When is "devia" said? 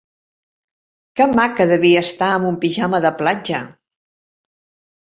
1.73-2.01